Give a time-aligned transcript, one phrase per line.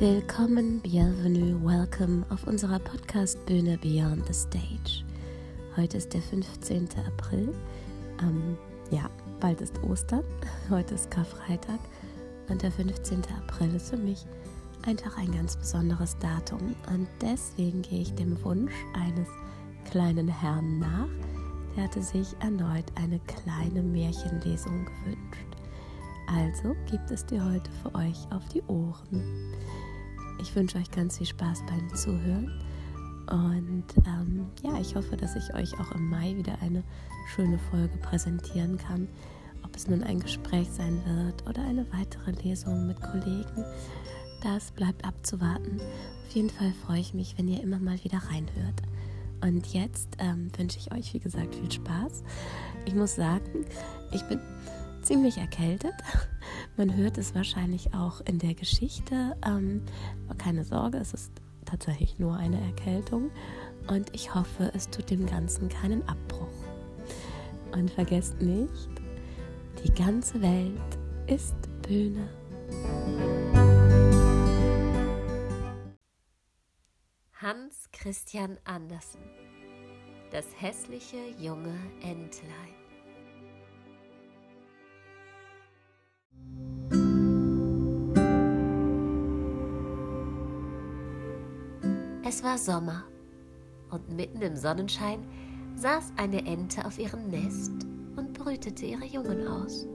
[0.00, 5.04] Willkommen, bienvenue, welcome auf unserer Podcast-Bühne Beyond the Stage.
[5.76, 6.88] Heute ist der 15.
[7.06, 7.52] April.
[8.22, 8.56] Ähm,
[8.90, 9.10] ja,
[9.40, 10.24] bald ist Ostern.
[10.70, 11.78] Heute ist Karfreitag.
[12.48, 13.20] Und der 15.
[13.46, 14.24] April ist für mich
[14.86, 16.74] einfach ein ganz besonderes Datum.
[16.90, 19.28] Und deswegen gehe ich dem Wunsch eines
[19.90, 21.08] kleinen Herrn nach.
[21.76, 25.50] Der hatte sich erneut eine kleine Märchenlesung gewünscht.
[26.26, 29.52] Also gibt es dir heute für euch auf die Ohren.
[30.40, 32.50] Ich wünsche euch ganz viel Spaß beim Zuhören.
[33.30, 36.82] Und ähm, ja, ich hoffe, dass ich euch auch im Mai wieder eine
[37.34, 39.06] schöne Folge präsentieren kann.
[39.64, 43.64] Ob es nun ein Gespräch sein wird oder eine weitere Lesung mit Kollegen,
[44.42, 45.80] das bleibt abzuwarten.
[46.26, 48.82] Auf jeden Fall freue ich mich, wenn ihr immer mal wieder reinhört.
[49.42, 52.24] Und jetzt ähm, wünsche ich euch, wie gesagt, viel Spaß.
[52.86, 53.66] Ich muss sagen,
[54.12, 54.40] ich bin
[55.02, 55.94] ziemlich erkältet.
[56.76, 59.36] Man hört es wahrscheinlich auch in der Geschichte.
[59.46, 59.82] Ähm,
[60.26, 61.32] aber keine Sorge, es ist
[61.64, 63.30] tatsächlich nur eine Erkältung.
[63.88, 66.48] Und ich hoffe, es tut dem Ganzen keinen Abbruch.
[67.72, 68.90] Und vergesst nicht,
[69.84, 72.28] die ganze Welt ist Bühne.
[77.34, 79.22] Hans Christian Andersen
[80.30, 82.79] Das hässliche junge Entlein
[92.32, 93.02] Es war Sommer
[93.90, 95.26] und mitten im Sonnenschein
[95.74, 97.72] saß eine Ente auf ihrem Nest
[98.14, 99.88] und brütete ihre Jungen aus.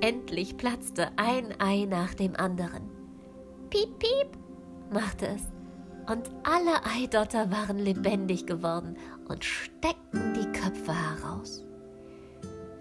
[0.00, 2.88] Endlich platzte ein Ei nach dem anderen.
[3.68, 4.38] Piep, piep,
[4.90, 5.42] machte es,
[6.10, 8.96] und alle Eidotter waren lebendig geworden
[9.28, 11.62] und steckten die Köpfe heraus.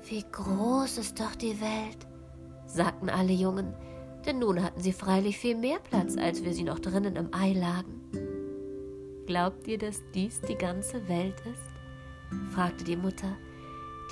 [0.08, 2.08] Wie groß ist doch die Welt,
[2.66, 3.74] sagten alle Jungen,
[4.26, 7.52] denn nun hatten sie freilich viel mehr Platz, als wir sie noch drinnen im Ei
[7.52, 7.97] lagen.
[9.28, 12.54] Glaubt ihr, dass dies die ganze Welt ist?
[12.54, 13.38] fragte die Mutter.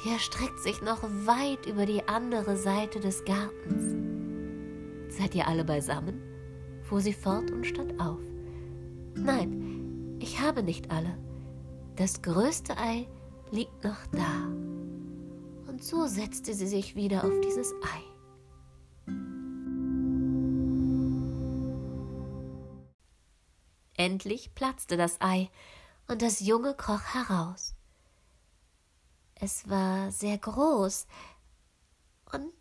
[0.03, 3.95] Die erstreckt sich noch weit über die andere Seite des Gartens.
[5.07, 6.21] Seid ihr alle beisammen?
[6.83, 8.19] fuhr sie fort und stand auf.
[9.15, 11.17] Nein, ich habe nicht alle.
[11.95, 13.07] Das größte Ei
[13.51, 14.47] liegt noch da.
[15.67, 18.14] Und so setzte sie sich wieder auf dieses Ei.
[24.05, 25.49] Endlich platzte das Ei,
[26.07, 27.73] und das Junge kroch heraus.
[29.33, 31.07] Es war sehr groß
[32.31, 32.53] und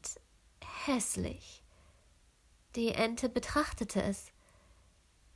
[0.87, 1.63] hässlich.
[2.77, 4.33] Die Ente betrachtete es.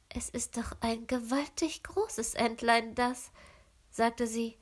[0.08, 3.30] Es ist doch ein gewaltig großes Entlein, das,
[3.90, 4.56] sagte sie.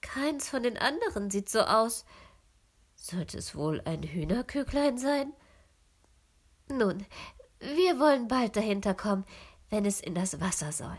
[0.00, 2.06] Keins von den anderen sieht so aus.
[2.96, 5.34] Sollte es wohl ein Hühnerküglein sein?
[6.68, 7.04] Nun,
[7.60, 9.26] wir wollen bald dahinter kommen
[9.70, 10.96] wenn es in das Wasser soll.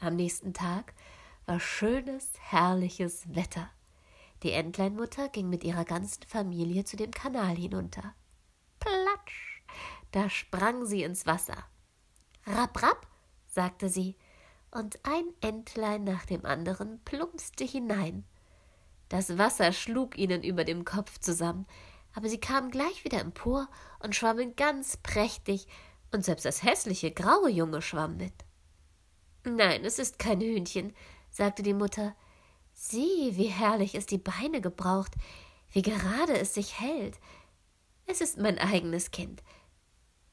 [0.00, 0.94] Am nächsten Tag
[1.44, 3.70] war schönes, herrliches Wetter.
[4.42, 8.14] Die Entleinmutter ging mit ihrer ganzen Familie zu dem Kanal hinunter.
[8.78, 9.62] Platsch!
[10.10, 11.64] Da sprang sie ins Wasser.
[12.46, 13.06] Rapp, rapp,
[13.46, 14.16] sagte sie,
[14.70, 18.24] und ein Entlein nach dem anderen plumpste hinein.
[19.10, 21.66] Das Wasser schlug ihnen über dem Kopf zusammen,
[22.14, 23.68] aber sie kamen gleich wieder empor
[23.98, 25.66] und schwammen ganz prächtig,
[26.12, 28.32] und selbst das hässliche graue Junge schwamm mit.
[29.44, 30.94] Nein, es ist kein Hühnchen,
[31.30, 32.14] sagte die Mutter.
[32.72, 35.14] Sieh, wie herrlich es die Beine gebraucht,
[35.70, 37.18] wie gerade es sich hält.
[38.06, 39.42] Es ist mein eigenes Kind.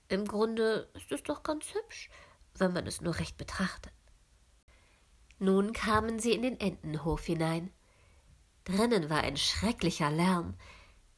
[0.09, 2.09] Im Grunde ist es doch ganz hübsch,
[2.55, 3.93] wenn man es nur recht betrachtet.
[5.39, 7.71] Nun kamen sie in den Entenhof hinein.
[8.63, 10.55] Drinnen war ein schrecklicher Lärm,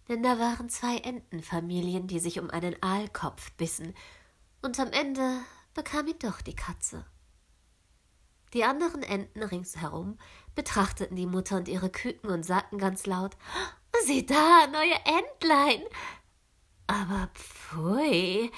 [0.07, 3.95] denn da waren zwei Entenfamilien, die sich um einen Aalkopf bissen,
[4.61, 5.39] und am Ende
[5.73, 7.05] bekam ihn doch die Katze.
[8.53, 10.17] Die anderen Enten ringsherum
[10.55, 13.37] betrachteten die Mutter und ihre Küken und sagten ganz laut
[14.05, 15.81] Sieh da, neue Entlein.
[16.87, 18.51] Aber pfui,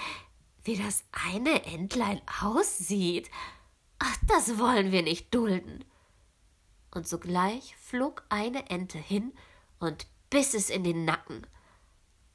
[0.63, 3.29] wie das eine Entlein aussieht.
[3.99, 5.83] Ach, das wollen wir nicht dulden.
[6.93, 9.33] Und sogleich flog eine Ente hin
[9.79, 11.45] und biss es in den Nacken.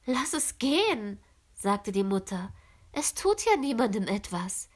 [0.04, 1.20] Lass es gehen,
[1.54, 2.52] sagte die Mutter.
[2.92, 4.68] Es tut ja niemandem etwas.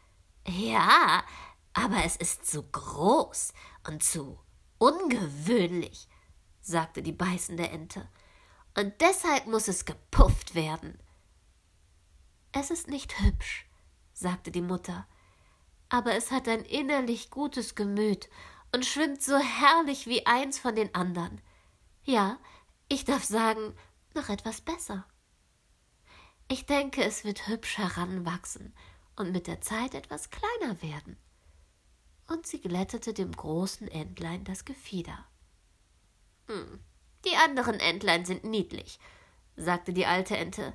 [0.47, 1.23] Ja,
[1.73, 3.53] aber es ist zu groß
[3.87, 4.39] und zu
[4.79, 6.09] ungewöhnlich,
[6.61, 8.09] sagte die beißende Ente.
[8.77, 10.99] Und deshalb muss es gepufft werden.
[12.53, 13.69] Es ist nicht hübsch,
[14.13, 15.07] sagte die Mutter,
[15.89, 18.29] aber es hat ein innerlich gutes Gemüt
[18.73, 21.41] und schwimmt so herrlich wie eins von den anderen.
[22.05, 22.39] Ja,
[22.89, 23.75] ich darf sagen,
[24.15, 25.07] noch etwas besser.
[26.49, 28.75] Ich denke, es wird hübsch heranwachsen
[29.17, 31.17] und mit der Zeit etwas kleiner werden.
[32.31, 35.27] Und sie glättete dem großen Entlein das Gefieder.
[36.47, 36.79] Hm,
[37.25, 39.01] die anderen Entlein sind niedlich,
[39.57, 40.73] sagte die alte Ente.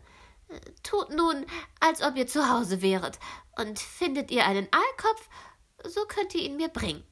[0.84, 1.46] Tut nun,
[1.80, 3.20] als ob ihr zu Hause wäret,
[3.58, 5.30] und findet ihr einen Aalkopf,
[5.86, 7.06] so könnt ihr ihn mir bringen.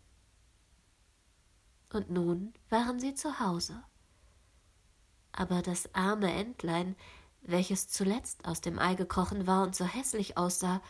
[1.94, 3.82] Und nun waren sie zu Hause.
[5.32, 6.98] Aber das arme Entlein,
[7.44, 10.82] welches zuletzt aus dem Ei gekrochen war und so hässlich aussah,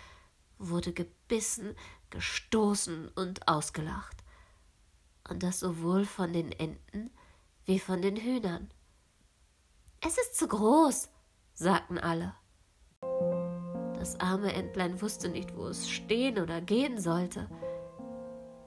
[0.58, 1.76] wurde gebissen,
[2.14, 4.24] gestoßen und ausgelacht.
[5.30, 7.10] Und das sowohl von den Enten
[7.66, 8.70] wie von den Hühnern.
[10.00, 11.10] Es ist zu groß,
[11.54, 12.36] sagten alle.
[13.98, 17.50] Das arme Entlein wusste nicht, wo es stehen oder gehen sollte.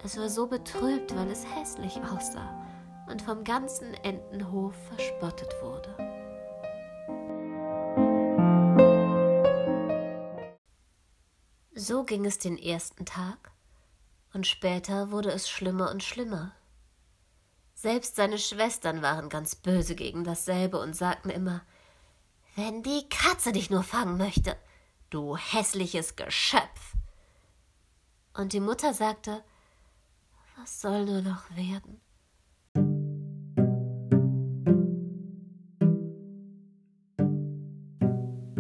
[0.03, 2.65] Es war so betrübt, weil es hässlich aussah
[3.09, 6.06] und vom ganzen Entenhof verspottet wurde.
[11.87, 13.53] So ging es den ersten Tag,
[14.33, 16.51] und später wurde es schlimmer und schlimmer.
[17.75, 21.61] Selbst seine Schwestern waren ganz böse gegen dasselbe und sagten immer
[22.57, 24.57] Wenn die Katze dich nur fangen möchte,
[25.11, 26.97] du hässliches Geschöpf.
[28.35, 29.45] Und die Mutter sagte
[30.59, 32.01] Was soll nur noch werden?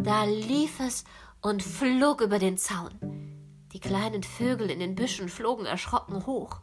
[0.04, 1.02] Da lief es
[1.42, 3.05] und flog über den Zaun.
[3.76, 6.62] Die kleinen Vögel in den Büschen flogen erschrocken hoch.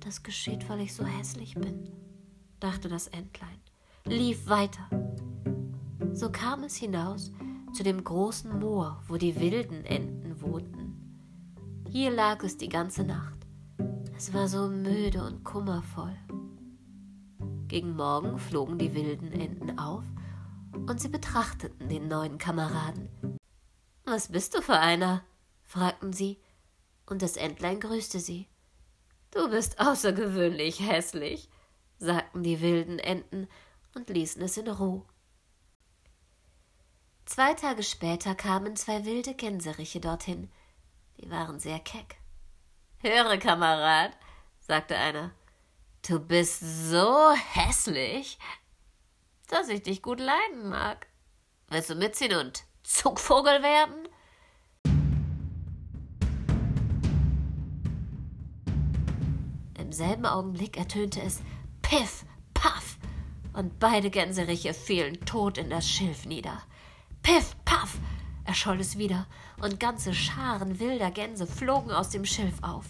[0.00, 1.92] Das geschieht, weil ich so hässlich bin,
[2.60, 3.60] dachte das Entlein,
[4.06, 4.88] lief weiter.
[6.14, 7.30] So kam es hinaus
[7.74, 11.84] zu dem großen Moor, wo die wilden Enten wohnten.
[11.90, 13.40] Hier lag es die ganze Nacht.
[14.16, 16.16] Es war so müde und kummervoll.
[17.68, 20.04] Gegen Morgen flogen die wilden Enten auf
[20.72, 23.10] und sie betrachteten den neuen Kameraden.
[24.06, 25.22] Was bist du für einer?
[25.72, 26.38] Fragten sie,
[27.06, 28.46] und das Entlein grüßte sie.
[29.30, 31.48] Du bist außergewöhnlich hässlich,
[31.98, 33.48] sagten die wilden Enten
[33.94, 35.06] und ließen es in Ruhe.
[37.24, 40.50] Zwei Tage später kamen zwei wilde Gänseriche dorthin.
[41.18, 42.16] Die waren sehr keck.
[42.98, 44.12] Höre, Kamerad,
[44.60, 45.30] sagte einer,
[46.06, 46.60] du bist
[46.90, 48.38] so hässlich,
[49.48, 51.06] dass ich dich gut leiden mag.
[51.68, 54.08] Willst du mitziehen und Zugvogel werden?
[59.92, 61.42] Im selben Augenblick ertönte es
[61.82, 62.96] Piff, Paff,
[63.52, 66.62] und beide Gänseriche fielen tot in das Schilf nieder.
[67.22, 67.98] Piff, Paff,
[68.46, 69.26] erscholl es wieder,
[69.60, 72.86] und ganze Scharen wilder Gänse flogen aus dem Schilf auf.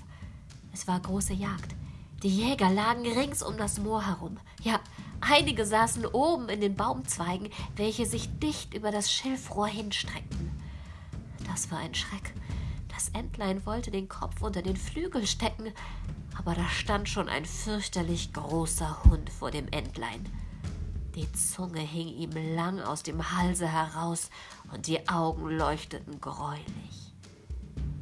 [0.73, 1.75] Es war große Jagd.
[2.23, 4.39] Die Jäger lagen rings um das Moor herum.
[4.63, 4.79] Ja,
[5.21, 10.53] einige saßen oben in den Baumzweigen, welche sich dicht über das Schilfrohr hinstreckten.
[11.51, 12.33] Das war ein Schreck.
[12.95, 15.73] Das Entlein wollte den Kopf unter den Flügel stecken,
[16.39, 20.29] aber da stand schon ein fürchterlich großer Hund vor dem Entlein.
[21.15, 24.31] Die Zunge hing ihm lang aus dem Halse heraus
[24.73, 27.15] und die Augen leuchteten greulich.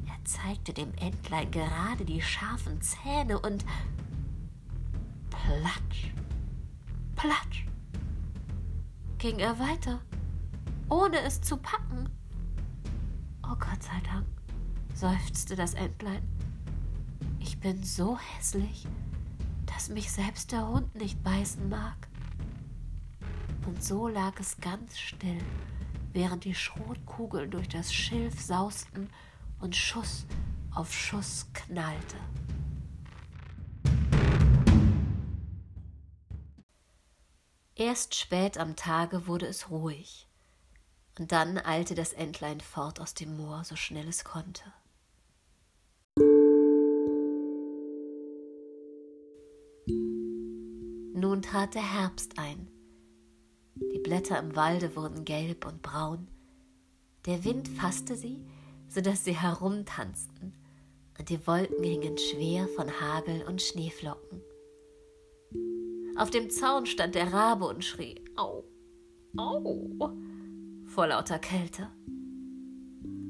[0.07, 3.65] Er zeigte dem Entlein gerade die scharfen Zähne und
[5.29, 6.13] platsch.
[7.15, 7.65] Platsch!
[9.21, 9.99] ging er weiter,
[10.89, 12.09] ohne es zu packen.
[13.43, 14.25] Oh Gott sei Dank,
[14.95, 16.27] seufzte das Entlein.
[17.51, 18.87] Ich bin so hässlich,
[19.65, 22.07] dass mich selbst der Hund nicht beißen mag.
[23.67, 25.43] Und so lag es ganz still,
[26.13, 29.09] während die Schrotkugeln durch das Schilf sausten
[29.59, 30.25] und Schuss
[30.73, 32.15] auf Schuss knallte.
[37.75, 40.25] Erst spät am Tage wurde es ruhig,
[41.19, 44.63] und dann eilte das Entlein fort aus dem Moor, so schnell es konnte.
[51.13, 52.67] Nun trat der Herbst ein.
[53.75, 56.27] Die Blätter im Walde wurden gelb und braun.
[57.25, 58.39] Der Wind fasste sie,
[58.87, 60.53] so dass sie herumtanzten,
[61.19, 64.41] und die Wolken hingen schwer von Hagel und Schneeflocken.
[66.17, 68.63] Auf dem Zaun stand der Rabe und schrie Au,
[69.37, 70.11] au,
[70.85, 71.89] vor lauter Kälte.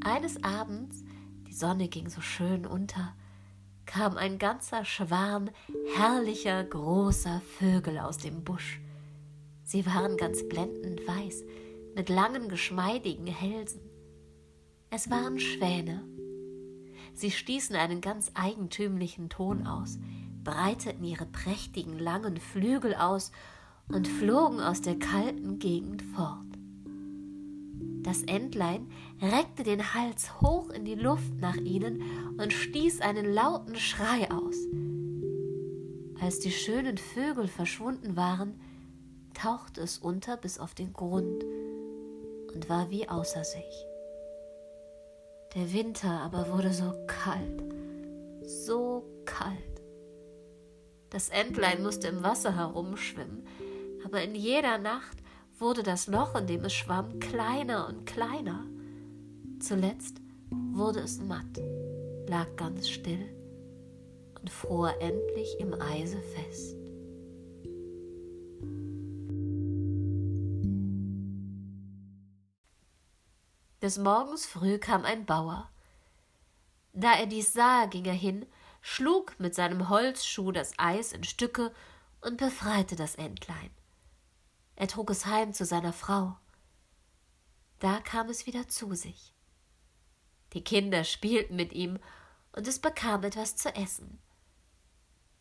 [0.03, 1.03] Eines Abends,
[1.47, 3.15] die Sonne ging so schön unter,
[3.85, 5.49] kam ein ganzer Schwarm
[5.95, 8.79] herrlicher, großer Vögel aus dem Busch.
[9.63, 11.43] Sie waren ganz blendend weiß,
[11.95, 13.81] mit langen, geschmeidigen Hälsen.
[14.89, 16.03] Es waren Schwäne.
[17.13, 19.97] Sie stießen einen ganz eigentümlichen Ton aus,
[20.43, 23.31] breiteten ihre prächtigen langen Flügel aus
[23.87, 26.45] und flogen aus der kalten Gegend fort.
[28.03, 28.89] Das Entlein
[29.21, 32.01] reckte den Hals hoch in die Luft nach ihnen
[32.37, 34.55] und stieß einen lauten Schrei aus.
[36.19, 38.59] Als die schönen Vögel verschwunden waren,
[39.33, 41.43] tauchte es unter bis auf den Grund
[42.53, 43.85] und war wie außer sich.
[45.55, 47.63] Der Winter aber wurde so kalt,
[48.43, 49.57] so kalt.
[51.09, 53.45] Das Entlein musste im Wasser herumschwimmen,
[54.05, 55.20] aber in jeder Nacht
[55.61, 58.65] wurde das Loch, in dem es schwamm, kleiner und kleiner.
[59.59, 60.17] Zuletzt
[60.49, 61.61] wurde es matt,
[62.27, 63.29] lag ganz still
[64.39, 66.75] und fror endlich im Eise fest.
[73.81, 75.69] Des Morgens früh kam ein Bauer.
[76.93, 78.45] Da er dies sah, ging er hin
[78.81, 81.71] schlug mit seinem Holzschuh das Eis in Stücke
[82.21, 83.69] und befreite das Entlein.
[84.81, 86.35] Er trug es heim zu seiner Frau.
[87.77, 89.31] Da kam es wieder zu sich.
[90.53, 91.99] Die Kinder spielten mit ihm
[92.53, 94.17] und es bekam etwas zu essen.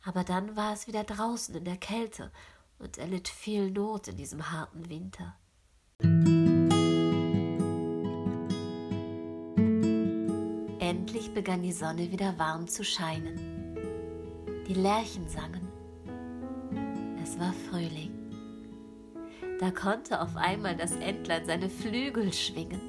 [0.05, 2.31] Aber dann war es wieder draußen in der Kälte
[2.79, 5.35] und er litt viel Not in diesem harten Winter.
[10.81, 13.39] Endlich begann die Sonne wieder warm zu scheinen.
[14.69, 15.67] Die Lerchen sangen.
[17.23, 18.20] Es war Frühling.
[19.61, 22.81] Da konnte auf einmal das Entlein seine Flügel schwingen.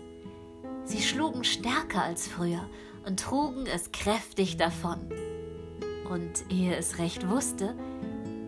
[0.85, 2.67] Sie schlugen stärker als früher
[3.05, 4.99] und trugen es kräftig davon.
[6.09, 7.75] Und ehe es recht wusste,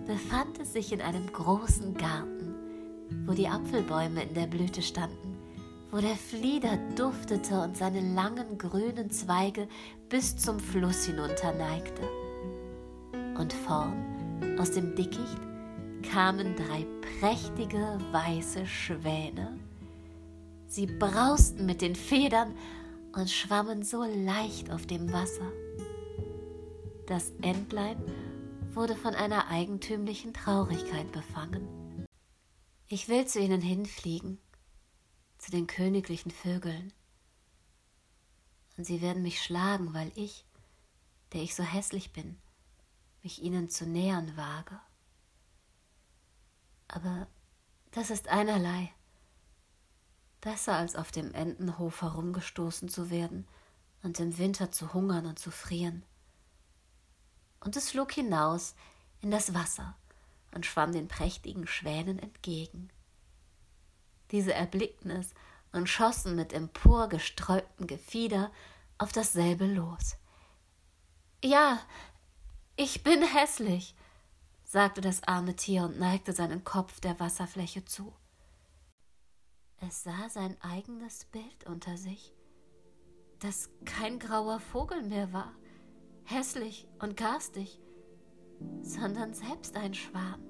[0.07, 2.55] befand es sich in einem großen Garten,
[3.27, 5.33] wo die Apfelbäume in der Blüte standen
[5.93, 9.67] wo der Flieder duftete und seine langen grünen Zweige
[10.09, 12.01] bis zum Fluss hinunter neigte.
[13.37, 15.52] Und vorn aus dem Dickicht
[16.03, 16.85] kamen drei
[17.19, 19.57] prächtige weiße Schwäne.
[20.67, 22.55] Sie brausten mit den Federn
[23.13, 25.51] und schwammen so leicht auf dem Wasser.
[27.07, 27.97] Das Entlein
[28.73, 32.07] wurde von einer eigentümlichen Traurigkeit befangen.
[32.87, 34.39] Ich will zu ihnen hinfliegen,
[35.37, 36.93] zu den königlichen Vögeln.
[38.77, 40.45] Und sie werden mich schlagen, weil ich,
[41.33, 42.37] der ich so hässlich bin,
[43.21, 44.79] mich ihnen zu nähern wage.
[46.93, 47.25] Aber
[47.89, 48.93] das ist einerlei.
[50.41, 53.47] Besser als auf dem Entenhof herumgestoßen zu werden
[54.03, 56.03] und im Winter zu hungern und zu frieren.
[57.61, 58.75] Und es flog hinaus
[59.21, 59.97] in das Wasser
[60.53, 62.91] und schwamm den prächtigen Schwänen entgegen.
[64.29, 65.33] Diese erblickten es
[65.71, 68.51] und schossen mit emporgesträubtem Gefieder
[68.99, 70.17] auf dasselbe los.
[71.43, 71.81] Ja,
[72.75, 73.95] ich bin hässlich,
[74.73, 78.11] sagte das arme Tier und neigte seinen Kopf der Wasserfläche zu.
[79.77, 82.33] Es sah sein eigenes Bild unter sich,
[83.37, 85.53] das kein grauer Vogel mehr war,
[86.23, 87.79] hässlich und garstig,
[88.81, 90.41] sondern selbst ein Schwan.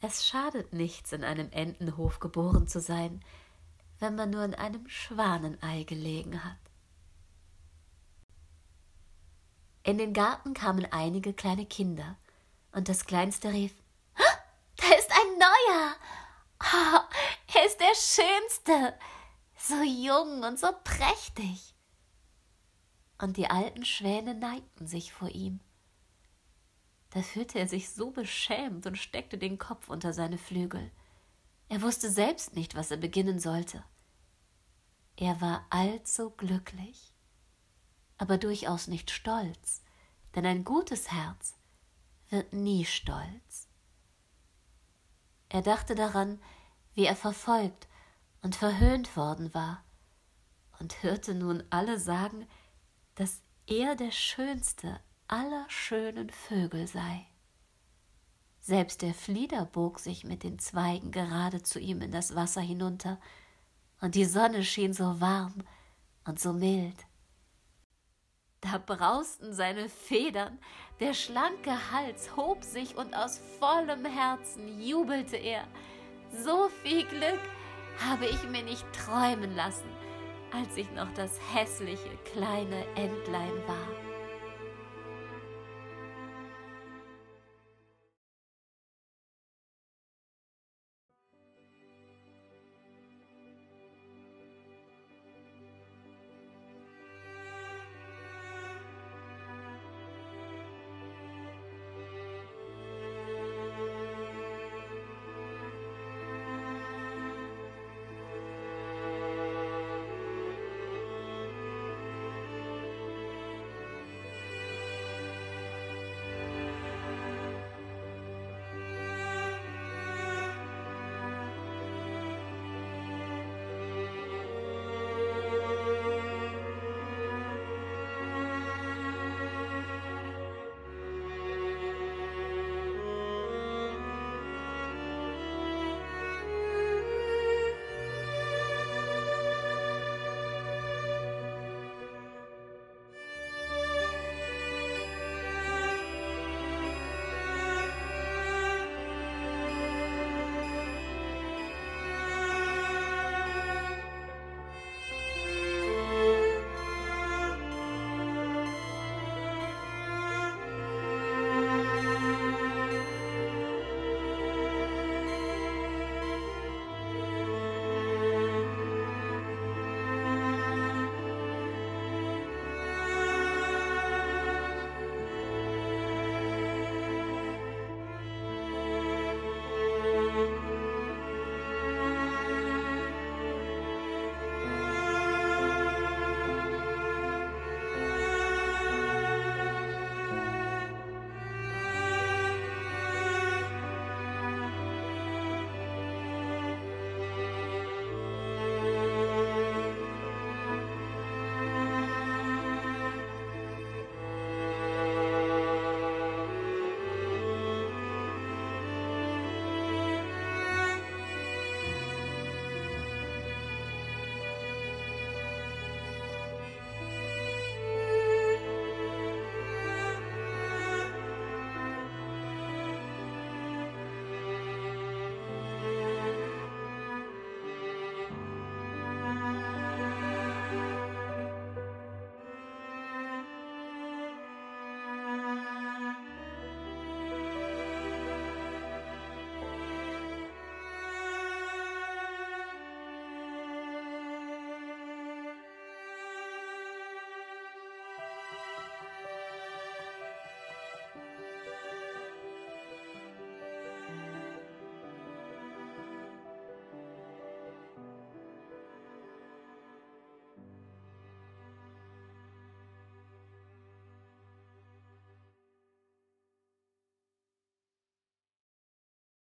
[0.00, 3.22] Es schadet nichts, in einem Entenhof geboren zu sein,
[3.98, 6.69] wenn man nur in einem Schwanenei gelegen hat.
[9.82, 12.16] In den Garten kamen einige kleine Kinder,
[12.72, 13.74] und das Kleinste rief
[14.76, 15.96] Da ist ein neuer.
[16.62, 17.00] Oh,
[17.54, 18.98] er ist der Schönste,
[19.56, 21.74] so jung und so prächtig.
[23.18, 25.60] Und die alten Schwäne neigten sich vor ihm.
[27.10, 30.90] Da fühlte er sich so beschämt und steckte den Kopf unter seine Flügel.
[31.68, 33.84] Er wusste selbst nicht, was er beginnen sollte.
[35.16, 37.09] Er war allzu glücklich,
[38.20, 39.80] aber durchaus nicht stolz,
[40.34, 41.56] denn ein gutes Herz
[42.28, 43.66] wird nie stolz.
[45.48, 46.38] Er dachte daran,
[46.92, 47.88] wie er verfolgt
[48.42, 49.82] und verhöhnt worden war,
[50.80, 52.46] und hörte nun alle sagen,
[53.14, 57.26] dass er der schönste aller schönen Vögel sei.
[58.60, 63.18] Selbst der Flieder bog sich mit den Zweigen gerade zu ihm in das Wasser hinunter,
[64.02, 65.64] und die Sonne schien so warm
[66.26, 67.06] und so mild.
[68.60, 70.58] Da brausten seine Federn,
[71.00, 75.66] der schlanke Hals hob sich und aus vollem Herzen jubelte er.
[76.44, 77.40] So viel Glück
[78.04, 79.88] habe ich mir nicht träumen lassen,
[80.52, 84.09] als ich noch das hässliche kleine Entlein war.